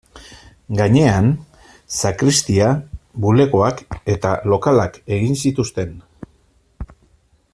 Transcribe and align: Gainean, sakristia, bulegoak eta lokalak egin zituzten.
Gainean, 0.77 1.27
sakristia, 1.97 2.71
bulegoak 3.27 3.83
eta 4.15 4.33
lokalak 4.53 5.01
egin 5.19 5.41
zituzten. 5.45 5.97